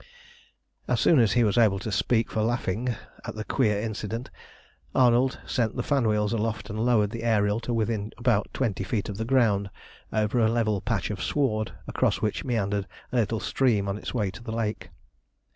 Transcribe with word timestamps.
As 0.87 0.99
soon 0.99 1.19
as 1.19 1.33
he 1.33 1.43
was 1.43 1.59
able 1.59 1.77
to 1.77 1.91
speak 1.91 2.31
for 2.31 2.41
laughing 2.41 2.95
at 3.23 3.35
the 3.35 3.43
queer 3.43 3.79
incident, 3.79 4.31
Arnold 4.95 5.39
sent 5.45 5.75
the 5.75 5.83
fan 5.83 6.07
wheels 6.07 6.33
aloft 6.33 6.71
and 6.71 6.79
lowered 6.79 7.11
the 7.11 7.21
Ariel 7.21 7.59
to 7.59 7.71
within 7.71 8.11
about 8.17 8.47
twenty 8.51 8.83
feet 8.83 9.09
of 9.09 9.17
the 9.17 9.25
ground 9.25 9.69
over 10.11 10.39
a 10.39 10.49
level 10.49 10.81
patch 10.81 11.11
of 11.11 11.21
sward, 11.21 11.73
across 11.87 12.19
which 12.19 12.43
meandered 12.43 12.87
a 13.11 13.17
little 13.17 13.39
stream 13.39 13.87
on 13.87 13.95
its 13.99 14.11
way 14.11 14.31
to 14.31 14.41
the 14.41 14.51
lake. 14.51 14.89